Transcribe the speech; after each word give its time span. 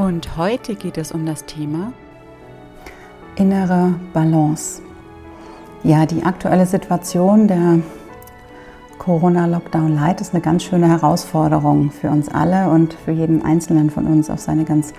Und 0.00 0.38
heute 0.38 0.76
geht 0.76 0.96
es 0.96 1.12
um 1.12 1.26
das 1.26 1.44
Thema 1.44 1.92
innere 3.36 3.92
Balance. 4.14 4.80
Ja, 5.84 6.06
die 6.06 6.22
aktuelle 6.22 6.64
Situation 6.64 7.46
der 7.46 7.80
Corona-Lockdown 8.96 9.94
Light 9.94 10.22
ist 10.22 10.32
eine 10.32 10.40
ganz 10.40 10.62
schöne 10.62 10.88
Herausforderung 10.88 11.90
für 11.90 12.08
uns 12.08 12.30
alle 12.30 12.70
und 12.70 12.94
für 12.94 13.10
jeden 13.10 13.44
Einzelnen 13.44 13.90
von 13.90 14.06
uns 14.06 14.30
auf 14.30 14.40
seine 14.40 14.64
ganz 14.64 14.94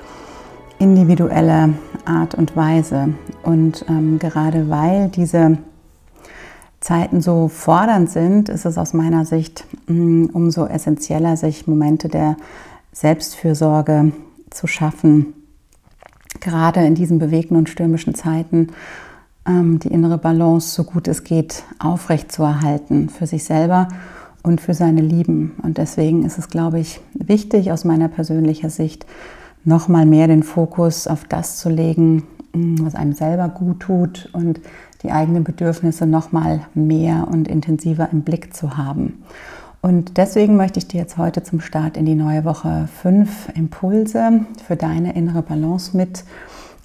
individuelle 0.78 1.74
Art 2.06 2.36
und 2.36 2.56
Weise. 2.56 3.16
Und 3.42 3.84
ähm, 3.90 4.20
gerade 4.20 4.70
weil 4.70 5.10
diese 5.10 5.58
Zeiten 6.80 7.22
so 7.22 7.48
fordernd 7.48 8.12
sind, 8.12 8.50
ist 8.50 8.66
es 8.66 8.78
aus 8.78 8.94
meiner 8.94 9.26
Sicht 9.26 9.66
mh, 9.88 9.96
mm, 9.96 10.30
umso 10.34 10.68
essentieller, 10.68 11.38
sich 11.38 11.66
Momente 11.66 12.08
der 12.08 12.38
Selbstfürsorge 12.92 14.12
zu 14.52 14.68
schaffen, 14.68 15.34
gerade 16.40 16.86
in 16.86 16.96
diesen 16.96 17.20
bewegten 17.20 17.56
und 17.56 17.70
stürmischen 17.70 18.16
Zeiten 18.16 18.68
ähm, 19.48 19.80
die 19.80 19.90
innere 19.90 20.18
Balance 20.18 20.76
so 20.76 20.84
gut 20.84 21.08
es 21.08 21.24
geht 21.24 21.64
aufrecht 21.80 22.32
zu 22.32 22.44
erhalten 22.44 23.10
für 23.10 23.26
sich 23.26 23.44
selber 23.44 23.88
und 24.44 24.62
für 24.62 24.74
seine 24.74 25.02
Lieben. 25.02 25.54
Und 25.64 25.78
deswegen 25.78 26.26
ist 26.26 26.38
es, 26.38 26.50
glaube 26.50 26.80
ich, 26.80 27.02
wichtig 27.14 27.72
aus 27.72 27.86
meiner 27.86 28.08
persönlichen 28.08 28.70
Sicht, 28.70 29.06
nochmal 29.64 30.06
mehr 30.06 30.28
den 30.28 30.44
Fokus 30.44 31.08
auf 31.08 31.26
das 31.26 31.58
zu 31.58 31.70
legen, 31.70 32.24
mm, 32.54 32.78
was 32.82 32.96
einem 32.96 33.14
selber 33.14 33.50
gut 33.50 33.82
tut 33.82 34.30
und 34.34 34.60
die 35.04 35.12
eigenen 35.12 35.44
Bedürfnisse 35.44 36.06
nochmal 36.06 36.62
mehr 36.74 37.28
und 37.30 37.48
intensiver 37.48 38.10
im 38.12 38.22
Blick 38.22 38.56
zu 38.56 38.78
haben. 38.78 39.24
Und 39.82 40.18
deswegen 40.18 40.58
möchte 40.58 40.78
ich 40.78 40.88
dir 40.88 41.00
jetzt 41.00 41.18
heute 41.18 41.42
zum 41.42 41.60
Start 41.60 41.98
in 41.98 42.06
die 42.06 42.16
neue 42.16 42.46
Woche 42.46 42.88
fünf 43.02 43.50
Impulse 43.56 44.46
für 44.66 44.76
deine 44.76 45.16
innere 45.16 45.42
Balance 45.42 45.98
mit 45.98 46.24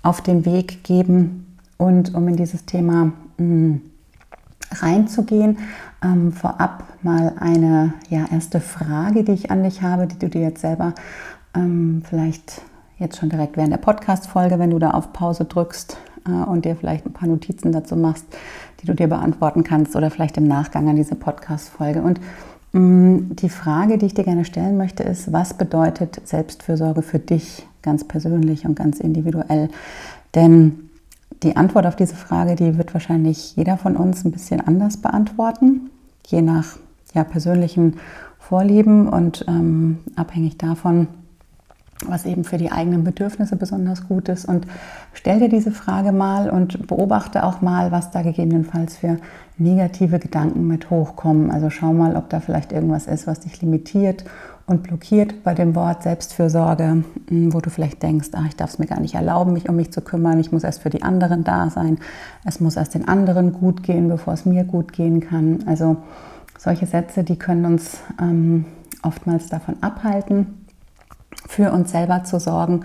auf 0.03 0.23
den 0.23 0.47
Weg 0.47 0.83
geben. 0.83 1.59
Und 1.77 2.15
um 2.15 2.27
in 2.29 2.37
dieses 2.37 2.65
Thema 2.65 3.13
mh, 3.37 3.45
mm, 3.45 3.81
reinzugehen, 4.81 5.59
ähm, 6.03 6.33
vorab 6.33 6.85
mal 7.03 7.35
eine 7.39 7.95
ja, 8.09 8.25
erste 8.33 8.61
Frage, 8.61 9.25
die 9.25 9.33
ich 9.33 9.51
an 9.51 9.63
dich 9.63 9.83
habe, 9.83 10.07
die 10.07 10.19
du 10.19 10.29
dir 10.29 10.41
jetzt 10.41 10.63
selber 10.63 10.95
ähm, 11.55 12.03
vielleicht 12.09 12.63
jetzt 12.99 13.19
schon 13.19 13.29
direkt 13.29 13.59
während 13.59 13.73
der 13.73 13.79
Podcast-Folge, 13.79 14.59
wenn 14.59 14.71
du 14.71 14.79
da 14.79 14.93
auf 14.93 15.13
Pause 15.13 15.45
drückst 15.45 15.99
äh, 16.27 16.31
und 16.31 16.65
dir 16.65 16.77
vielleicht 16.77 17.05
ein 17.05 17.13
paar 17.13 17.29
Notizen 17.29 17.73
dazu 17.73 17.95
machst, 17.95 18.25
die 18.81 18.87
du 18.87 18.95
dir 18.95 19.09
beantworten 19.09 19.65
kannst 19.65 19.97
oder 19.97 20.11
vielleicht 20.11 20.39
im 20.39 20.49
Nachgang 20.49 20.89
an 20.89 20.97
diese 20.97 21.15
Podcast-Folge. 21.15 22.01
Und 22.01 22.21
die 22.77 23.49
Frage, 23.49 23.97
die 23.97 24.07
ich 24.07 24.15
dir 24.15 24.25
gerne 24.25 24.45
stellen 24.45 24.77
möchte, 24.77 25.03
ist, 25.03 25.33
was 25.33 25.55
bedeutet 25.55 26.21
Selbstfürsorge 26.25 27.03
für 27.03 27.19
dich 27.19 27.67
ganz 27.83 28.05
persönlich 28.05 28.67
und 28.67 28.75
ganz 28.77 29.01
individuell? 29.01 29.71
Denn 30.35 30.91
die 31.43 31.57
Antwort 31.57 31.87
auf 31.87 31.97
diese 31.97 32.17
Frage, 32.17 32.55
die 32.55 32.77
wird 32.77 32.93
wahrscheinlich 32.93 33.57
jeder 33.57 33.79
von 33.79 33.97
uns 33.97 34.25
ein 34.25 34.33
bisschen 34.33 34.61
anders 34.61 34.99
beantworten, 34.99 35.91
je 36.27 36.43
nach 36.43 36.77
ja, 37.15 37.25
persönlichen 37.25 37.95
Vorlieben 38.39 39.09
und 39.09 39.45
ähm, 39.49 39.99
abhängig 40.15 40.59
davon, 40.59 41.09
was 42.05 42.27
eben 42.27 42.45
für 42.45 42.59
die 42.59 42.71
eigenen 42.71 43.05
Bedürfnisse 43.05 43.57
besonders 43.57 44.07
gut 44.09 44.29
ist. 44.29 44.45
Und 44.45 44.67
stell 45.13 45.41
dir 45.41 45.49
diese 45.49 45.71
Frage 45.71 46.13
mal 46.13 46.51
und 46.51 46.87
beobachte 46.87 47.45
auch 47.45 47.63
mal, 47.63 47.91
was 47.93 48.11
da 48.11 48.23
gegebenenfalls 48.23 48.99
für 48.99 49.17
negative 49.59 50.19
Gedanken 50.19 50.67
mit 50.67 50.91
hochkommen. 50.91 51.51
Also 51.51 51.71
schau 51.71 51.93
mal, 51.93 52.17
ob 52.17 52.29
da 52.29 52.41
vielleicht 52.41 52.73
irgendwas 52.73 53.07
ist, 53.07 53.27
was 53.27 53.41
dich 53.41 53.61
limitiert 53.63 54.25
und 54.67 54.83
blockiert 54.83 55.45
bei 55.45 55.55
dem 55.55 55.75
Wort 55.75 56.03
Selbstfürsorge, 56.03 57.05
hm, 57.29 57.55
wo 57.55 57.61
du 57.61 57.71
vielleicht 57.71 58.03
denkst, 58.03 58.29
ach, 58.33 58.47
ich 58.47 58.57
darf 58.57 58.71
es 58.71 58.79
mir 58.79 58.87
gar 58.87 59.01
nicht 59.01 59.15
erlauben, 59.15 59.53
mich 59.53 59.69
um 59.69 59.77
mich 59.77 59.93
zu 59.93 60.01
kümmern, 60.01 60.41
ich 60.41 60.53
muss 60.53 60.65
erst 60.65 60.83
für 60.83 60.91
die 60.91 61.03
anderen 61.03 61.45
da 61.45 61.71
sein, 61.71 61.99
es 62.45 62.61
muss 62.61 62.77
erst 62.77 62.95
den 62.95 63.07
anderen 63.07 63.53
gut 63.53 63.83
gehen, 63.83 64.09
bevor 64.09 64.35
es 64.35 64.45
mir 64.45 64.65
gut 64.65 64.93
gehen 64.93 65.21
kann. 65.21 65.61
Also 65.67 65.99
solche 66.59 66.87
Sätze, 66.87 67.23
die 67.23 67.37
können 67.37 67.65
uns 67.65 67.99
ähm, 68.21 68.65
oftmals 69.03 69.49
davon 69.49 69.77
abhalten, 69.83 70.66
für 71.49 71.73
uns 71.73 71.91
selber 71.91 72.25
zu 72.25 72.39
sorgen. 72.39 72.85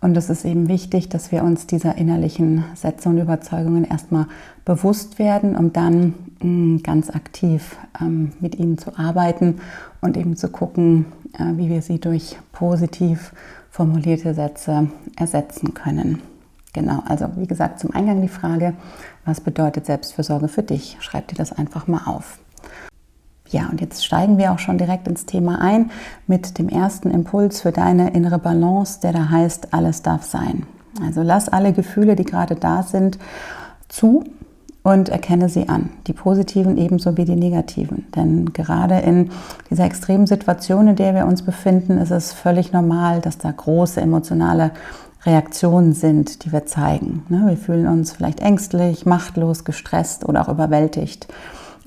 Und 0.00 0.16
es 0.16 0.30
ist 0.30 0.46
eben 0.46 0.68
wichtig, 0.68 1.10
dass 1.10 1.30
wir 1.30 1.44
uns 1.44 1.66
dieser 1.66 1.98
innerlichen 1.98 2.64
Sätze 2.74 3.10
und 3.10 3.18
Überzeugungen 3.18 3.84
erstmal 3.84 4.26
bewusst 4.64 5.18
werden, 5.18 5.56
um 5.56 5.72
dann 5.74 6.14
mm, 6.42 6.78
ganz 6.78 7.10
aktiv 7.10 7.76
ähm, 8.00 8.32
mit 8.40 8.54
ihnen 8.54 8.78
zu 8.78 8.98
arbeiten 8.98 9.60
und 10.00 10.16
eben 10.16 10.36
zu 10.36 10.48
gucken, 10.48 11.04
äh, 11.34 11.56
wie 11.56 11.68
wir 11.68 11.82
sie 11.82 12.00
durch 12.00 12.38
positiv 12.52 13.32
formulierte 13.70 14.32
Sätze 14.32 14.88
ersetzen 15.16 15.74
können. 15.74 16.22
Genau, 16.72 17.02
also 17.06 17.26
wie 17.36 17.46
gesagt, 17.46 17.80
zum 17.80 17.92
Eingang 17.92 18.22
die 18.22 18.28
Frage, 18.28 18.74
was 19.24 19.40
bedeutet 19.40 19.86
Selbstfürsorge 19.86 20.48
für 20.48 20.62
dich? 20.62 20.96
Schreib 21.00 21.28
dir 21.28 21.34
das 21.34 21.52
einfach 21.52 21.86
mal 21.88 22.02
auf. 22.06 22.38
Ja, 23.50 23.68
und 23.68 23.80
jetzt 23.80 24.04
steigen 24.04 24.38
wir 24.38 24.52
auch 24.52 24.58
schon 24.58 24.78
direkt 24.78 25.08
ins 25.08 25.26
Thema 25.26 25.60
ein 25.60 25.90
mit 26.26 26.58
dem 26.58 26.68
ersten 26.68 27.10
Impuls 27.10 27.60
für 27.60 27.72
deine 27.72 28.10
innere 28.10 28.38
Balance, 28.38 29.00
der 29.02 29.12
da 29.12 29.28
heißt, 29.28 29.74
alles 29.74 30.02
darf 30.02 30.22
sein. 30.22 30.66
Also 31.04 31.22
lass 31.22 31.48
alle 31.48 31.72
Gefühle, 31.72 32.14
die 32.14 32.24
gerade 32.24 32.54
da 32.54 32.82
sind, 32.82 33.18
zu 33.88 34.24
und 34.82 35.08
erkenne 35.08 35.48
sie 35.48 35.68
an, 35.68 35.90
die 36.06 36.12
positiven 36.12 36.78
ebenso 36.78 37.16
wie 37.16 37.24
die 37.24 37.36
negativen. 37.36 38.06
Denn 38.14 38.52
gerade 38.52 38.98
in 39.00 39.30
dieser 39.68 39.84
extremen 39.84 40.26
Situation, 40.26 40.88
in 40.88 40.96
der 40.96 41.14
wir 41.14 41.26
uns 41.26 41.42
befinden, 41.42 41.98
ist 41.98 42.10
es 42.10 42.32
völlig 42.32 42.72
normal, 42.72 43.20
dass 43.20 43.36
da 43.38 43.50
große 43.50 44.00
emotionale 44.00 44.70
Reaktionen 45.26 45.92
sind, 45.92 46.44
die 46.44 46.52
wir 46.52 46.64
zeigen. 46.64 47.24
Ne, 47.28 47.42
wir 47.46 47.56
fühlen 47.58 47.88
uns 47.88 48.12
vielleicht 48.12 48.40
ängstlich, 48.40 49.04
machtlos, 49.04 49.64
gestresst 49.64 50.26
oder 50.26 50.42
auch 50.42 50.48
überwältigt. 50.48 51.28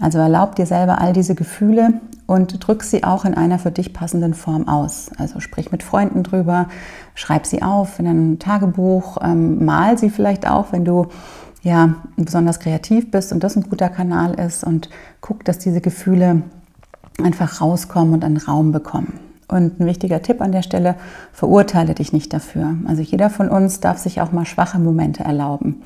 Also 0.03 0.19
erlaub 0.19 0.57
dir 0.57 0.65
selber 0.65 0.99
all 0.99 1.13
diese 1.13 1.33
Gefühle 1.33 1.93
und 2.27 2.67
drück 2.67 2.83
sie 2.83 3.05
auch 3.05 3.23
in 3.23 3.35
einer 3.35 3.57
für 3.57 3.71
dich 3.71 3.93
passenden 3.93 4.33
Form 4.33 4.67
aus. 4.67 5.09
Also 5.17 5.39
sprich 5.39 5.71
mit 5.71 5.81
Freunden 5.81 6.23
drüber, 6.23 6.67
schreib 7.15 7.45
sie 7.45 7.63
auf 7.63 7.99
in 7.99 8.07
ein 8.07 8.37
Tagebuch, 8.37 9.19
ähm, 9.21 9.63
mal 9.63 9.97
sie 9.97 10.09
vielleicht 10.09 10.45
auch, 10.45 10.73
wenn 10.73 10.83
du 10.83 11.07
ja 11.61 11.95
besonders 12.17 12.59
kreativ 12.59 13.11
bist 13.11 13.31
und 13.31 13.45
das 13.45 13.55
ein 13.55 13.63
guter 13.63 13.87
Kanal 13.87 14.33
ist 14.33 14.65
und 14.65 14.89
guck, 15.21 15.45
dass 15.45 15.57
diese 15.57 15.79
Gefühle 15.79 16.41
einfach 17.23 17.61
rauskommen 17.61 18.13
und 18.13 18.25
einen 18.25 18.35
Raum 18.35 18.73
bekommen. 18.73 19.21
Und 19.47 19.79
ein 19.79 19.85
wichtiger 19.85 20.21
Tipp 20.21 20.41
an 20.41 20.51
der 20.51 20.63
Stelle, 20.63 20.95
verurteile 21.31 21.93
dich 21.93 22.11
nicht 22.11 22.33
dafür. 22.33 22.75
Also 22.87 23.01
jeder 23.01 23.29
von 23.29 23.47
uns 23.47 23.79
darf 23.79 23.99
sich 23.99 24.19
auch 24.19 24.33
mal 24.33 24.45
schwache 24.45 24.79
Momente 24.79 25.23
erlauben. 25.23 25.83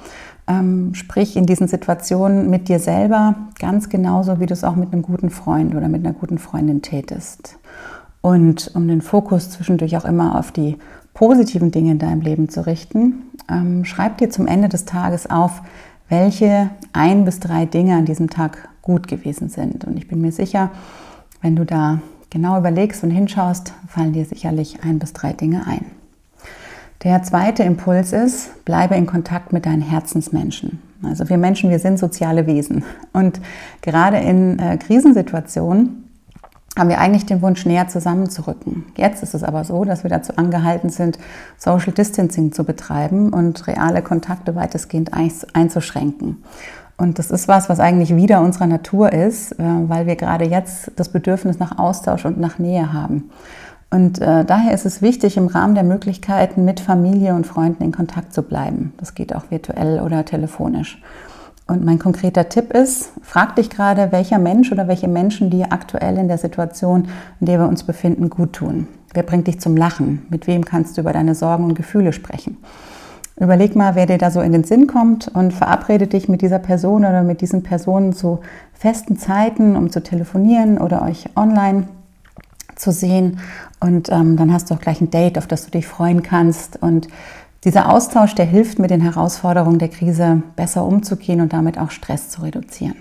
Ähm, 0.48 0.94
sprich 0.94 1.36
in 1.36 1.46
diesen 1.46 1.68
Situationen 1.68 2.50
mit 2.50 2.70
dir 2.70 2.80
selber 2.80 3.36
ganz 3.60 3.90
genauso, 3.90 4.40
wie 4.40 4.46
du 4.46 4.54
es 4.54 4.64
auch 4.64 4.76
mit 4.76 4.94
einem 4.94 5.02
guten 5.02 5.30
Freund 5.30 5.76
oder 5.76 5.90
mit 5.90 6.06
einer 6.06 6.14
guten 6.14 6.38
Freundin 6.38 6.82
tätest. 6.82 7.58
Und 8.22 8.72
um 8.74 8.88
den 8.88 9.02
Fokus 9.02 9.50
zwischendurch 9.50 9.98
auch 9.98 10.06
immer 10.06 10.38
auf 10.38 10.52
die 10.52 10.78
positiven 11.14 11.72
Dinge 11.72 11.92
in 11.92 12.00
deinem 12.00 12.22
Leben 12.22 12.50
zu 12.50 12.66
richten, 12.66 13.24
ähm, 13.50 13.86
schreib 13.86 14.18
dir 14.18 14.30
zum 14.30 14.48
Ende 14.48 14.70
des 14.70 14.86
Tages 14.86 15.30
auf, 15.30 15.62
welche 16.10 16.70
ein 16.94 17.26
bis 17.26 17.40
drei 17.40 17.66
Dinge 17.66 17.96
an 17.96 18.06
diesem 18.06 18.30
Tag 18.30 18.70
gut 18.82 19.08
gewesen 19.08 19.50
sind. 19.50 19.86
Und 19.86 19.98
ich 19.98 20.08
bin 20.08 20.22
mir 20.22 20.32
sicher, 20.32 20.72
wenn 21.42 21.56
du 21.56 21.66
da 21.66 22.00
genau 22.30 22.58
überlegst 22.58 23.04
und 23.04 23.12
hinschaust, 23.12 23.74
fallen 23.88 24.14
dir 24.14 24.26
sicherlich 24.26 24.80
ein 24.84 25.00
bis 25.00 25.14
drei 25.14 25.34
Dinge 25.34 25.66
ein. 25.68 25.97
Der 27.04 27.22
zweite 27.22 27.64
Impuls 27.64 28.12
ist, 28.12 28.66
bleibe 28.66 28.96
in 28.96 29.06
Kontakt 29.06 29.54
mit 29.54 29.66
deinen 29.66 29.84
Herzensmenschen. 29.84 30.82
Also 31.04 31.30
wir 31.30 31.38
Menschen, 31.38 31.70
wir 31.70 31.80
sind 31.80 32.00
soziale 32.00 32.48
Wesen. 32.48 32.84
Und 33.14 33.40
gerade 33.82 34.18
in 34.18 34.58
äh, 34.58 34.78
Krisensituationen 34.78 36.04
haben 36.78 36.90
wir 36.90 37.00
eigentlich 37.00 37.26
den 37.26 37.42
Wunsch, 37.42 37.66
näher 37.66 37.88
zusammenzurücken. 37.88 38.86
Jetzt 38.96 39.24
ist 39.24 39.34
es 39.34 39.44
aber 39.44 39.64
so, 39.64 39.84
dass 39.84 40.04
wir 40.04 40.10
dazu 40.10 40.34
angehalten 40.38 40.90
sind, 40.90 41.18
Social 41.58 41.92
Distancing 41.92 42.52
zu 42.52 42.64
betreiben 42.64 43.32
und 43.32 43.68
reale 43.68 44.02
Kontakte 44.02 44.56
weitestgehend 44.56 45.12
einzuschränken. 45.54 46.44
Und 46.98 47.20
das 47.20 47.30
ist 47.30 47.48
was, 47.48 47.70
was 47.70 47.80
eigentlich 47.80 48.16
wieder 48.16 48.42
unserer 48.42 48.66
Natur 48.66 49.14
ist, 49.14 49.54
äh, 49.54 49.64
weil 49.64 50.08
wir 50.08 50.16
gerade 50.16 50.46
jetzt 50.46 50.92
das 50.96 51.10
Bedürfnis 51.10 51.60
nach 51.60 51.78
Austausch 51.78 52.26
und 52.26 52.40
nach 52.40 52.58
Nähe 52.58 52.92
haben. 52.92 53.30
Und 53.90 54.20
äh, 54.20 54.44
daher 54.44 54.74
ist 54.74 54.86
es 54.86 55.02
wichtig, 55.02 55.38
im 55.38 55.48
Rahmen 55.48 55.74
der 55.74 55.86
Möglichkeiten 55.86 56.66
mit 56.66 56.80
Familie 56.80 57.34
und 57.34 57.48
Freunden 57.48 57.84
in 57.84 57.92
Kontakt 57.92 58.34
zu 58.34 58.42
bleiben. 58.42 58.94
Das 58.98 59.16
geht 59.16 59.34
auch 59.34 59.50
virtuell 59.50 60.02
oder 60.02 60.26
telefonisch. 60.26 61.02
Und 61.68 61.84
mein 61.84 62.00
konkreter 62.00 62.48
Tipp 62.48 62.74
ist, 62.74 63.12
frag 63.22 63.56
dich 63.56 63.70
gerade, 63.70 64.12
welcher 64.12 64.40
Mensch 64.40 64.72
oder 64.72 64.88
welche 64.88 65.08
Menschen 65.08 65.50
dir 65.50 65.72
aktuell 65.72 66.18
in 66.18 66.28
der 66.28 66.38
Situation, 66.38 67.10
in 67.40 67.48
der 67.48 67.60
wir 67.60 67.68
uns 67.68 67.84
befinden, 67.84 68.30
gut 68.30 68.54
tun. 68.54 68.88
Wer 69.14 69.24
bringt 69.24 69.48
dich 69.48 69.60
zum 69.60 69.76
Lachen? 69.76 70.26
Mit 70.30 70.48
wem 70.48 70.64
kannst 70.64 70.98
du 70.98 71.02
über 71.02 71.12
deine 71.12 71.36
Sorgen 71.36 71.66
und 71.66 71.76
Gefühle 71.76 72.14
sprechen? 72.14 72.58
Überleg 73.40 73.76
mal, 73.76 73.96
wer 73.96 74.06
dir 74.06 74.18
da 74.18 74.32
so 74.32 74.42
in 74.42 74.52
den 74.52 74.64
Sinn 74.64 74.88
kommt 74.88 75.28
und 75.28 75.54
verabrede 75.54 76.08
dich 76.08 76.28
mit 76.28 76.42
dieser 76.42 76.60
Person 76.60 77.06
oder 77.06 77.22
mit 77.22 77.42
diesen 77.42 77.64
Personen 77.64 78.14
zu 78.14 78.40
festen 78.74 79.18
Zeiten, 79.18 79.76
um 79.76 79.92
zu 79.92 80.02
telefonieren 80.02 80.78
oder 80.78 81.04
euch 81.04 81.26
online 81.36 81.88
zu 82.80 82.92
sehen. 82.92 83.40
Und 83.80 84.10
ähm, 84.10 84.38
dann 84.38 84.54
hast 84.54 84.70
du 84.70 84.76
auch 84.76 84.80
gleich 84.80 85.02
ein 85.02 85.12
Date, 85.12 85.38
auf 85.38 85.48
das 85.48 85.66
du 85.66 85.72
dich 85.72 85.88
freuen 85.88 86.24
kannst. 86.24 86.82
Und 86.82 87.08
dieser 87.64 87.92
Austausch, 87.92 88.36
der 88.36 88.46
hilft 88.46 88.80
mit 88.80 88.92
den 88.92 89.02
Herausforderungen 89.02 89.80
der 89.80 89.90
Krise 89.90 90.42
besser 90.56 90.86
umzugehen 90.86 91.42
und 91.42 91.54
damit 91.54 91.78
auch 91.78 91.92
Stress 91.92 92.30
zu 92.30 92.42
reduzieren. 92.42 92.96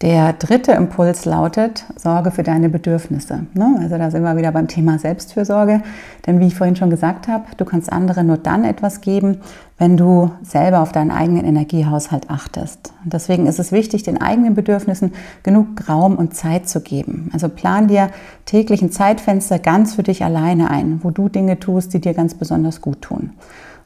Der 0.00 0.32
dritte 0.32 0.72
Impuls 0.72 1.24
lautet, 1.24 1.84
sorge 1.96 2.32
für 2.32 2.42
deine 2.42 2.68
Bedürfnisse. 2.68 3.46
Ne? 3.54 3.78
Also 3.80 3.96
da 3.96 4.10
sind 4.10 4.22
wir 4.22 4.36
wieder 4.36 4.50
beim 4.50 4.66
Thema 4.66 4.98
Selbstfürsorge. 4.98 5.82
Denn 6.26 6.40
wie 6.40 6.48
ich 6.48 6.56
vorhin 6.56 6.74
schon 6.74 6.90
gesagt 6.90 7.28
habe, 7.28 7.44
du 7.56 7.64
kannst 7.64 7.92
anderen 7.92 8.26
nur 8.26 8.36
dann 8.36 8.64
etwas 8.64 9.00
geben, 9.00 9.38
wenn 9.78 9.96
du 9.96 10.32
selber 10.42 10.80
auf 10.80 10.90
deinen 10.90 11.12
eigenen 11.12 11.44
Energiehaushalt 11.44 12.28
achtest. 12.28 12.92
Und 13.04 13.12
deswegen 13.12 13.46
ist 13.46 13.60
es 13.60 13.70
wichtig, 13.70 14.02
den 14.02 14.20
eigenen 14.20 14.54
Bedürfnissen 14.54 15.12
genug 15.44 15.88
Raum 15.88 16.16
und 16.16 16.34
Zeit 16.34 16.68
zu 16.68 16.80
geben. 16.80 17.30
Also 17.32 17.48
plan 17.48 17.86
dir 17.86 18.10
täglich 18.46 18.82
ein 18.82 18.90
Zeitfenster 18.90 19.60
ganz 19.60 19.94
für 19.94 20.02
dich 20.02 20.24
alleine 20.24 20.70
ein, 20.70 21.00
wo 21.02 21.10
du 21.10 21.28
Dinge 21.28 21.60
tust, 21.60 21.94
die 21.94 22.00
dir 22.00 22.14
ganz 22.14 22.34
besonders 22.34 22.80
gut 22.80 23.00
tun. 23.00 23.30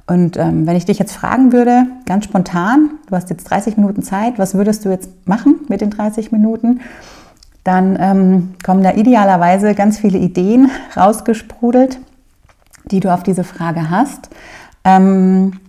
Und 0.08 0.38
ähm, 0.38 0.66
wenn 0.66 0.74
ich 0.74 0.86
dich 0.86 0.98
jetzt 0.98 1.12
fragen 1.12 1.52
würde, 1.52 1.86
ganz 2.06 2.24
spontan, 2.24 2.92
du 3.08 3.14
hast 3.14 3.28
jetzt 3.28 3.44
30 3.44 3.76
Minuten 3.76 4.02
Zeit, 4.02 4.38
was 4.38 4.54
würdest 4.54 4.84
du 4.84 4.88
jetzt 4.88 5.10
machen 5.28 5.56
mit 5.68 5.82
den 5.82 5.90
30 5.90 6.32
Minuten? 6.32 6.80
Dann 7.62 7.98
ähm, 8.00 8.54
kommen 8.64 8.82
da 8.82 8.94
idealerweise 8.94 9.74
ganz 9.74 9.98
viele 9.98 10.18
Ideen 10.18 10.70
rausgesprudelt, 10.96 11.98
die 12.86 13.00
du 13.00 13.12
auf 13.12 13.22
diese 13.22 13.44
Frage 13.44 13.90
hast. 13.90 14.30
Ähm, 14.82 15.60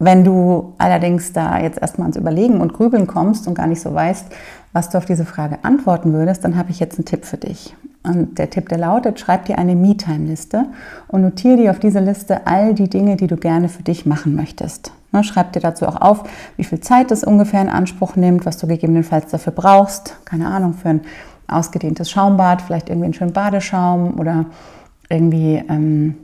wenn 0.00 0.24
du 0.24 0.72
allerdings 0.78 1.32
da 1.32 1.60
jetzt 1.60 1.80
erstmal 1.80 2.06
ans 2.06 2.16
Überlegen 2.16 2.60
und 2.60 2.72
Grübeln 2.72 3.06
kommst 3.06 3.46
und 3.46 3.54
gar 3.54 3.66
nicht 3.66 3.82
so 3.82 3.94
weißt, 3.94 4.26
was 4.72 4.88
du 4.88 4.98
auf 4.98 5.04
diese 5.04 5.26
Frage 5.26 5.58
antworten 5.62 6.14
würdest, 6.14 6.42
dann 6.42 6.56
habe 6.56 6.70
ich 6.70 6.80
jetzt 6.80 6.98
einen 6.98 7.04
Tipp 7.04 7.26
für 7.26 7.36
dich. 7.36 7.76
Und 8.02 8.38
der 8.38 8.48
Tipp, 8.48 8.70
der 8.70 8.78
lautet, 8.78 9.20
schreib 9.20 9.44
dir 9.44 9.58
eine 9.58 9.76
Me-Time-Liste 9.76 10.66
und 11.08 11.20
notiere 11.20 11.58
dir 11.58 11.70
auf 11.70 11.80
diese 11.80 12.00
Liste 12.00 12.46
all 12.46 12.72
die 12.72 12.88
Dinge, 12.88 13.16
die 13.16 13.26
du 13.26 13.36
gerne 13.36 13.68
für 13.68 13.82
dich 13.82 14.06
machen 14.06 14.34
möchtest. 14.34 14.90
Ne, 15.12 15.22
schreib 15.22 15.52
dir 15.52 15.60
dazu 15.60 15.86
auch 15.86 16.00
auf, 16.00 16.24
wie 16.56 16.64
viel 16.64 16.80
Zeit 16.80 17.10
das 17.10 17.22
ungefähr 17.22 17.60
in 17.60 17.68
Anspruch 17.68 18.16
nimmt, 18.16 18.46
was 18.46 18.56
du 18.56 18.66
gegebenenfalls 18.66 19.30
dafür 19.30 19.52
brauchst. 19.52 20.16
Keine 20.24 20.46
Ahnung, 20.46 20.72
für 20.72 20.88
ein 20.88 21.00
ausgedehntes 21.46 22.10
Schaumbad, 22.10 22.62
vielleicht 22.62 22.88
irgendwie 22.88 23.06
einen 23.06 23.14
schönen 23.14 23.32
Badeschaum 23.34 24.18
oder 24.18 24.46
irgendwie 25.10 25.62
ähm, 25.68 26.14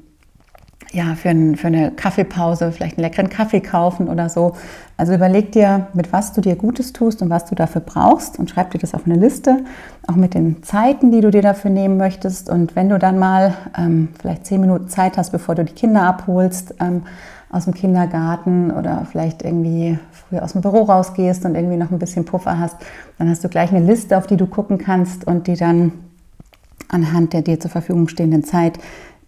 ja, 0.96 1.14
für, 1.14 1.28
ein, 1.28 1.56
für 1.56 1.66
eine 1.66 1.90
Kaffeepause 1.90 2.72
vielleicht 2.72 2.96
einen 2.96 3.04
leckeren 3.04 3.28
Kaffee 3.28 3.60
kaufen 3.60 4.08
oder 4.08 4.31
so. 4.31 4.54
Also 4.96 5.12
überleg 5.12 5.52
dir, 5.52 5.88
mit 5.93 6.10
was 6.10 6.32
du 6.32 6.40
dir 6.40 6.56
Gutes 6.56 6.94
tust 6.94 7.20
und 7.20 7.28
was 7.28 7.44
du 7.44 7.54
dafür 7.54 7.82
brauchst 7.82 8.38
und 8.38 8.48
schreib 8.48 8.70
dir 8.70 8.78
das 8.78 8.94
auf 8.94 9.04
eine 9.04 9.16
Liste, 9.16 9.58
auch 10.06 10.16
mit 10.16 10.32
den 10.32 10.62
Zeiten, 10.62 11.10
die 11.10 11.20
du 11.20 11.31
dir 11.31 11.43
dafür 11.43 11.70
nehmen 11.70 11.98
möchtest. 11.98 12.48
Und 12.48 12.75
wenn 12.76 12.88
du 12.88 12.98
dann 12.98 13.19
mal 13.19 13.52
ähm, 13.76 14.08
vielleicht 14.19 14.46
zehn 14.46 14.58
Minuten 14.58 14.88
Zeit 14.88 15.19
hast, 15.19 15.32
bevor 15.32 15.54
du 15.54 15.66
die 15.66 15.75
Kinder 15.75 16.02
abholst 16.02 16.75
ähm, 16.81 17.02
aus 17.50 17.64
dem 17.64 17.75
Kindergarten 17.75 18.70
oder 18.70 19.06
vielleicht 19.10 19.42
irgendwie 19.42 19.99
früher 20.10 20.42
aus 20.42 20.52
dem 20.52 20.62
Büro 20.62 20.84
rausgehst 20.84 21.44
und 21.44 21.56
irgendwie 21.56 21.76
noch 21.76 21.90
ein 21.90 21.99
bisschen 21.99 22.25
Puffer 22.25 22.58
hast, 22.58 22.76
dann 23.19 23.28
hast 23.28 23.44
du 23.44 23.50
gleich 23.50 23.70
eine 23.70 23.84
Liste, 23.84 24.16
auf 24.16 24.26
die 24.26 24.38
du 24.38 24.46
gucken 24.46 24.78
kannst 24.78 25.26
und 25.26 25.46
die 25.46 25.56
dann 25.56 25.92
anhand 26.88 27.33
der 27.33 27.43
dir 27.43 27.61
zur 27.61 27.71
Verfügung 27.71 28.09
stehenden 28.09 28.44
Zeit 28.44 28.79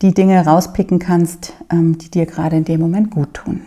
die 0.03 0.15
Dinge 0.15 0.45
rauspicken 0.45 0.99
kannst, 0.99 1.55
ähm, 1.71 1.99
die 1.99 2.11
dir 2.11 2.27
gerade 2.27 2.57
in 2.57 2.65
dem 2.65 2.81
Moment 2.81 3.11
gut 3.11 3.35
tun. 3.35 3.63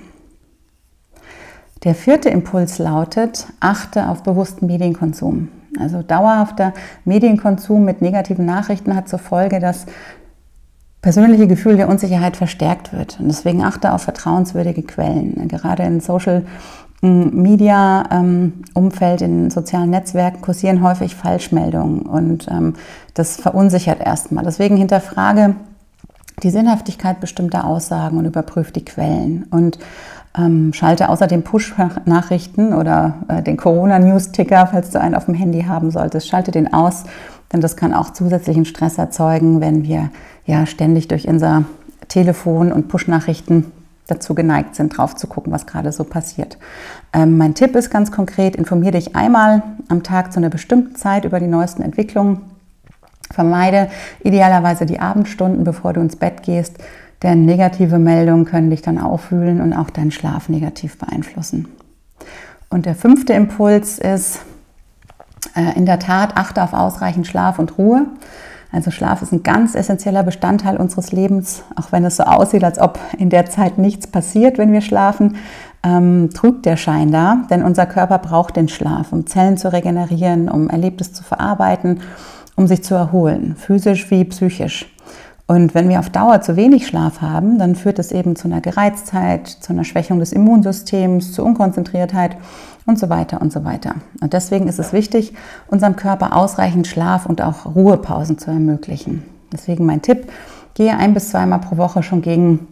Der 1.84 1.96
vierte 1.96 2.30
Impuls 2.30 2.78
lautet, 2.78 3.48
achte 3.60 4.08
auf 4.08 4.24
bewussten 4.24 4.68
Medienkonsum. 4.68 5.50
Also 5.80 6.04
dauerhafter 6.04 6.74
Medienkonsum 7.06 7.84
mit 7.84 8.02
negativen 8.02 8.46
Nachrichten 8.46 8.96
hat 8.96 9.10
zur 9.10 9.20
Folge, 9.20 9.60
dass 9.60 9.88
persönliche 11.02 11.48
Gefühl 11.48 11.78
der 11.78 11.90
Unsicherheit 11.90 12.38
verstärkt 12.38 12.94
wird. 12.94 13.20
Und 13.20 13.30
deswegen 13.30 13.64
achte 13.64 13.94
auf 13.94 14.04
vertrauenswürdige 14.04 14.84
Quellen. 14.84 15.48
Gerade 15.48 15.84
in 15.84 16.00
Social 16.00 16.46
Media 17.02 18.04
ähm, 18.12 18.64
in 18.76 19.50
sozialen 19.50 19.90
Netzwerken 19.90 20.42
kursieren 20.42 20.84
häufig 20.84 21.16
Falschmeldungen 21.16 22.04
und 22.04 22.48
ähm, 22.50 22.76
das 23.16 23.38
verunsichert 23.38 24.00
erstmal. 24.00 24.44
Deswegen 24.44 24.78
hinterfrage 24.78 25.56
die 26.44 26.52
Sinnhaftigkeit 26.52 27.20
bestimmter 27.20 27.66
Aussagen 27.66 28.18
und 28.18 28.26
überprüft 28.26 28.76
die 28.76 28.86
Quellen. 28.86 29.46
Und 29.52 29.80
ähm, 30.38 30.72
schalte 30.74 31.10
außerdem 31.10 31.44
Push-Nachrichten 31.44 32.74
oder 32.74 33.16
äh, 33.28 33.42
den 33.42 33.58
Corona-News-Ticker, 33.58 34.68
falls 34.68 34.92
du 34.92 35.00
einen 35.00 35.16
auf 35.16 35.26
dem 35.26 35.34
Handy 35.34 35.64
haben 35.64 35.92
solltest, 35.92 36.30
schalte 36.30 36.52
den 36.52 36.74
aus, 36.74 37.04
denn 37.52 37.60
das 37.60 37.76
kann 37.76 37.94
auch 37.94 38.12
zusätzlichen 38.12 38.66
Stress 38.66 38.98
erzeugen, 38.98 39.60
wenn 39.60 39.84
wir 39.84 40.10
ja 40.46 40.66
ständig 40.66 41.10
durch 41.10 41.28
unser 41.28 41.66
Telefon 42.08 42.72
und 42.72 42.88
Push-Nachrichten 42.88 43.72
dazu 44.12 44.36
geneigt 44.36 44.76
sind, 44.76 44.98
drauf 44.98 45.16
zu 45.16 45.28
gucken, 45.28 45.52
was 45.52 45.66
gerade 45.66 45.92
so 45.92 46.04
passiert. 46.04 46.58
Ähm, 47.14 47.38
mein 47.38 47.56
Tipp 47.56 47.76
ist 47.76 47.90
ganz 47.90 48.12
konkret, 48.12 48.56
informiere 48.56 48.94
dich 48.94 49.16
einmal 49.16 49.64
am 49.88 50.04
Tag 50.04 50.32
zu 50.32 50.40
einer 50.40 50.50
bestimmten 50.50 50.96
Zeit 50.96 51.26
über 51.26 51.40
die 51.40 51.48
neuesten 51.48 51.82
Entwicklungen 51.82 52.52
Vermeide 53.32 53.90
idealerweise 54.24 54.86
die 54.86 55.00
Abendstunden, 55.00 55.64
bevor 55.64 55.94
du 55.94 56.02
ins 56.02 56.16
Bett 56.16 56.44
gehst, 56.44 56.78
denn 57.24 57.46
negative 57.46 58.00
Meldungen 58.00 58.46
können 58.46 58.70
dich 58.70 58.82
dann 58.82 58.98
aufwühlen 58.98 59.62
und 59.62 59.74
auch 59.74 59.90
deinen 59.90 60.12
Schlaf 60.12 60.50
negativ 60.50 60.98
beeinflussen. 60.98 61.68
Und 62.70 62.86
der 62.86 62.96
fünfte 62.96 63.34
Impuls 63.34 64.00
ist, 64.00 64.40
äh, 65.56 65.78
in 65.78 65.86
der 65.86 66.00
Tat, 66.00 66.38
achte 66.38 66.64
auf 66.64 66.74
ausreichend 66.74 67.28
Schlaf 67.28 67.60
und 67.60 67.78
Ruhe. 67.78 68.06
Also 68.72 68.92
Schlaf 68.92 69.22
ist 69.22 69.34
ein 69.34 69.44
ganz 69.44 69.76
essentieller 69.76 70.24
Bestandteil 70.24 70.78
unseres 70.78 71.12
Lebens, 71.12 71.64
auch 71.76 71.92
wenn 71.92 72.06
es 72.06 72.18
so 72.18 72.24
aussieht, 72.24 72.64
als 72.64 72.80
ob 72.80 73.00
in 73.18 73.30
der 73.30 73.46
Zeit 73.46 73.78
nichts 73.78 74.08
passiert, 74.08 74.58
wenn 74.58 74.72
wir 74.72 74.82
schlafen, 74.82 75.36
ähm, 75.84 76.30
trügt 76.34 76.66
der 76.66 76.78
Schein 76.78 77.12
da, 77.12 77.44
denn 77.50 77.64
unser 77.64 77.86
Körper 77.86 78.20
braucht 78.20 78.56
den 78.56 78.70
Schlaf, 78.70 79.12
um 79.12 79.28
Zellen 79.28 79.58
zu 79.58 79.74
regenerieren, 79.74 80.48
um 80.50 80.70
Erlebtes 80.70 81.12
zu 81.12 81.24
verarbeiten 81.24 82.00
um 82.56 82.68
sich 82.68 82.84
zu 82.84 82.96
erholen, 82.96 83.56
physisch 83.58 84.10
wie 84.12 84.24
psychisch. 84.26 84.88
Und 85.48 85.74
wenn 85.74 85.90
wir 85.90 86.00
auf 86.00 86.10
Dauer 86.10 86.42
zu 86.42 86.56
wenig 86.56 86.88
Schlaf 86.88 87.22
haben, 87.22 87.58
dann 87.58 87.76
führt 87.76 88.00
es 88.00 88.12
eben 88.12 88.36
zu 88.36 88.48
einer 88.48 88.62
Gereiztheit, 88.62 89.48
zu 89.48 89.74
einer 89.74 89.84
Schwächung 89.84 90.20
des 90.20 90.32
Immunsystems, 90.32 91.34
zu 91.34 91.44
Unkonzentriertheit 91.44 92.38
und 92.86 93.00
so 93.00 93.10
weiter 93.10 93.42
und 93.42 93.54
so 93.54 93.64
weiter. 93.64 93.96
Und 94.22 94.34
deswegen 94.34 94.68
ist 94.68 94.80
es 94.80 94.94
wichtig, 94.94 95.34
unserem 95.68 95.96
Körper 95.96 96.36
ausreichend 96.36 96.88
Schlaf 96.88 97.26
und 97.26 97.42
auch 97.42 97.66
Ruhepausen 97.66 98.38
zu 98.38 98.52
ermöglichen. 98.52 99.24
Deswegen 99.52 99.86
mein 99.86 100.02
Tipp, 100.02 100.32
gehe 100.74 100.98
ein 100.98 101.14
bis 101.14 101.30
zweimal 101.30 101.60
pro 101.60 101.78
Woche 101.78 102.04
schon 102.04 102.22
gegen 102.22 102.68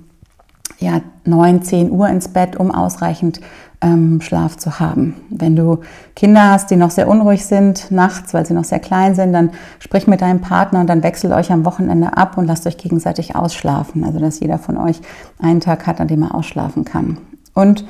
ja, 0.80 1.02
9, 1.26 1.62
10 1.62 1.92
Uhr 1.92 2.08
ins 2.08 2.30
Bett, 2.30 2.56
um 2.56 2.72
ausreichend 2.72 3.42
ähm, 3.82 4.22
Schlaf 4.22 4.58
zu 4.58 4.80
haben. 4.80 5.16
Wenn 5.30 5.56
du 5.56 5.80
Kinder 6.16 6.52
hast, 6.52 6.72
die 6.72 6.76
noch 6.76 6.92
sehr 6.92 7.08
unruhig 7.08 7.46
sind 7.46 7.92
nachts, 7.92 8.34
weil 8.34 8.46
sie 8.46 8.54
noch 8.54 8.64
sehr 8.64 8.80
klein 8.80 9.16
sind, 9.16 9.34
dann 9.34 9.52
sprich 9.80 10.08
mit 10.08 10.22
deinem 10.22 10.42
Partner 10.42 10.82
und 10.82 10.88
dann 10.88 11.04
wechselt 11.04 11.34
euch 11.34 11.52
am 11.52 11.66
Wochenende 11.66 12.16
ab 12.16 12.38
und 12.38 12.46
lasst 12.46 12.66
euch 12.68 12.78
gegenseitig 12.78 13.36
ausschlafen. 13.36 14.04
Also 14.04 14.20
dass 14.20 14.40
jeder 14.40 14.58
von 14.58 14.78
euch 14.78 15.02
einen 15.40 15.60
Tag 15.60 15.88
hat, 15.88 16.02
an 16.02 16.08
dem 16.08 16.24
er 16.24 16.36
ausschlafen 16.36 16.86
kann. 16.86 17.18
Und 17.54 17.86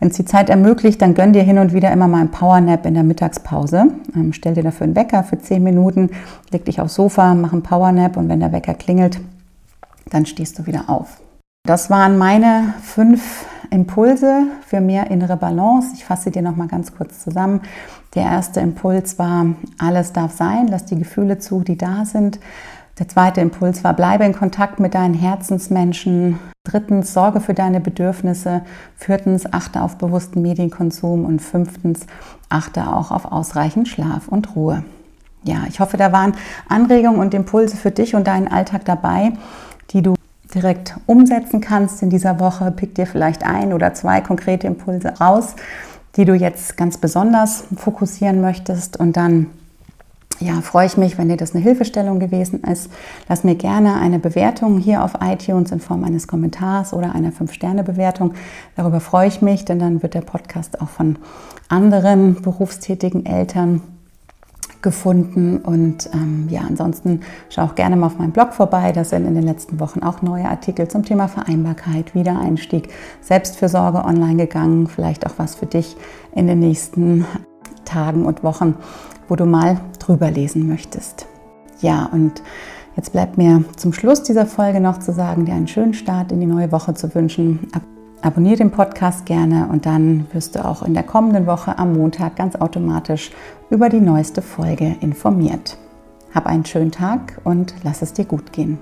wenn 0.00 0.08
es 0.08 0.16
die 0.16 0.24
Zeit 0.24 0.50
ermöglicht, 0.50 1.00
dann 1.00 1.14
gönn 1.14 1.32
dir 1.32 1.42
hin 1.42 1.58
und 1.58 1.72
wieder 1.72 1.90
immer 1.92 2.08
mal 2.08 2.20
ein 2.20 2.30
Powernap 2.30 2.84
in 2.86 2.94
der 2.94 3.04
Mittagspause. 3.04 3.86
Ähm, 4.14 4.32
stell 4.32 4.54
dir 4.54 4.62
dafür 4.62 4.84
einen 4.84 4.96
Wecker 4.96 5.22
für 5.22 5.38
10 5.38 5.62
Minuten, 5.62 6.10
leg 6.50 6.64
dich 6.64 6.80
aufs 6.80 6.94
Sofa, 6.94 7.34
mach 7.34 7.52
einen 7.52 7.62
Powernap 7.62 8.16
und 8.16 8.28
wenn 8.28 8.40
der 8.40 8.52
Wecker 8.52 8.74
klingelt, 8.74 9.20
dann 10.10 10.26
stehst 10.26 10.58
du 10.58 10.66
wieder 10.66 10.84
auf. 10.88 11.20
Das 11.66 11.88
waren 11.88 12.18
meine 12.18 12.74
fünf 12.82 13.46
Impulse 13.70 14.48
für 14.66 14.80
mehr 14.80 15.10
innere 15.10 15.36
Balance. 15.36 15.94
Ich 15.94 16.04
fasse 16.04 16.30
dir 16.30 16.42
noch 16.42 16.56
mal 16.56 16.68
ganz 16.68 16.94
kurz 16.94 17.22
zusammen. 17.22 17.62
Der 18.14 18.24
erste 18.24 18.60
Impuls 18.60 19.18
war, 19.18 19.46
alles 19.78 20.12
darf 20.12 20.36
sein, 20.36 20.68
lass 20.68 20.84
die 20.84 20.98
Gefühle 20.98 21.38
zu, 21.38 21.60
die 21.60 21.78
da 21.78 22.04
sind. 22.04 22.38
Der 22.98 23.08
zweite 23.08 23.40
Impuls 23.40 23.82
war, 23.82 23.92
bleibe 23.94 24.24
in 24.24 24.32
Kontakt 24.32 24.78
mit 24.78 24.94
deinen 24.94 25.14
Herzensmenschen. 25.14 26.38
Drittens, 26.62 27.12
sorge 27.12 27.40
für 27.40 27.52
deine 27.52 27.80
Bedürfnisse. 27.80 28.62
Viertens, 28.96 29.52
achte 29.52 29.82
auf 29.82 29.98
bewussten 29.98 30.42
Medienkonsum. 30.42 31.24
Und 31.24 31.42
fünftens, 31.42 32.06
achte 32.48 32.86
auch 32.86 33.10
auf 33.10 33.24
ausreichend 33.24 33.88
Schlaf 33.88 34.28
und 34.28 34.54
Ruhe. 34.54 34.84
Ja, 35.42 35.64
ich 35.68 35.80
hoffe, 35.80 35.96
da 35.96 36.12
waren 36.12 36.34
Anregungen 36.68 37.18
und 37.18 37.34
Impulse 37.34 37.76
für 37.76 37.90
dich 37.90 38.14
und 38.14 38.28
deinen 38.28 38.46
Alltag 38.46 38.84
dabei, 38.84 39.32
die 39.90 40.00
du 40.00 40.14
direkt 40.54 40.96
umsetzen 41.06 41.60
kannst 41.60 42.00
in 42.00 42.10
dieser 42.10 42.38
Woche. 42.38 42.70
Pick 42.70 42.94
dir 42.94 43.06
vielleicht 43.06 43.44
ein 43.44 43.72
oder 43.72 43.92
zwei 43.94 44.20
konkrete 44.20 44.68
Impulse 44.68 45.18
raus, 45.20 45.56
die 46.16 46.24
du 46.24 46.34
jetzt 46.34 46.76
ganz 46.76 46.96
besonders 46.96 47.64
fokussieren 47.76 48.40
möchtest 48.40 48.96
und 48.98 49.16
dann 49.16 49.48
ja, 50.40 50.60
freue 50.60 50.86
ich 50.86 50.96
mich, 50.96 51.16
wenn 51.16 51.28
dir 51.28 51.36
das 51.36 51.54
eine 51.54 51.62
Hilfestellung 51.62 52.18
gewesen 52.18 52.62
ist. 52.64 52.90
Lass 53.28 53.44
mir 53.44 53.54
gerne 53.54 53.94
eine 53.94 54.18
Bewertung 54.18 54.78
hier 54.78 55.04
auf 55.04 55.12
iTunes 55.20 55.70
in 55.70 55.80
Form 55.80 56.04
eines 56.04 56.26
Kommentars 56.26 56.92
oder 56.92 57.14
einer 57.14 57.30
5-Sterne-Bewertung. 57.30 58.34
Darüber 58.76 59.00
freue 59.00 59.28
ich 59.28 59.42
mich, 59.42 59.64
denn 59.64 59.78
dann 59.78 60.02
wird 60.02 60.14
der 60.14 60.22
Podcast 60.22 60.80
auch 60.80 60.88
von 60.88 61.18
anderen 61.68 62.42
berufstätigen 62.42 63.26
Eltern 63.26 63.80
gefunden. 64.82 65.58
Und 65.58 66.10
ähm, 66.12 66.48
ja, 66.50 66.60
ansonsten 66.60 67.20
schau 67.48 67.62
auch 67.62 67.74
gerne 67.74 67.96
mal 67.96 68.06
auf 68.06 68.18
meinem 68.18 68.32
Blog 68.32 68.52
vorbei. 68.52 68.92
Da 68.92 69.02
sind 69.02 69.26
in 69.26 69.34
den 69.34 69.44
letzten 69.44 69.80
Wochen 69.80 70.02
auch 70.02 70.20
neue 70.20 70.44
Artikel 70.44 70.88
zum 70.88 71.04
Thema 71.04 71.28
Vereinbarkeit, 71.28 72.14
Wiedereinstieg, 72.14 72.90
Selbstfürsorge 73.20 74.04
online 74.04 74.36
gegangen. 74.36 74.86
Vielleicht 74.86 75.26
auch 75.26 75.34
was 75.38 75.54
für 75.54 75.66
dich 75.66 75.96
in 76.34 76.46
den 76.46 76.60
nächsten 76.60 77.24
Tagen 77.84 78.26
und 78.26 78.42
Wochen, 78.42 78.76
wo 79.28 79.36
du 79.36 79.46
mal 79.46 79.80
drüber 80.06 80.30
lesen 80.30 80.68
möchtest. 80.68 81.26
Ja, 81.80 82.08
und 82.12 82.42
jetzt 82.96 83.12
bleibt 83.12 83.38
mir 83.38 83.64
zum 83.76 83.92
Schluss 83.92 84.22
dieser 84.22 84.46
Folge 84.46 84.80
noch 84.80 84.98
zu 84.98 85.12
sagen, 85.12 85.44
dir 85.44 85.54
einen 85.54 85.68
schönen 85.68 85.94
Start 85.94 86.32
in 86.32 86.40
die 86.40 86.46
neue 86.46 86.72
Woche 86.72 86.94
zu 86.94 87.14
wünschen. 87.14 87.68
Abonniere 88.22 88.56
den 88.56 88.70
Podcast 88.70 89.26
gerne 89.26 89.68
und 89.70 89.86
dann 89.86 90.26
wirst 90.32 90.54
du 90.54 90.64
auch 90.64 90.82
in 90.82 90.94
der 90.94 91.02
kommenden 91.02 91.46
Woche 91.46 91.78
am 91.78 91.94
Montag 91.94 92.36
ganz 92.36 92.56
automatisch 92.56 93.30
über 93.70 93.88
die 93.88 94.00
neueste 94.00 94.40
Folge 94.40 94.96
informiert. 95.00 95.76
Hab 96.34 96.46
einen 96.46 96.64
schönen 96.64 96.90
Tag 96.90 97.40
und 97.44 97.74
lass 97.82 98.02
es 98.02 98.12
dir 98.12 98.24
gut 98.24 98.52
gehen. 98.52 98.78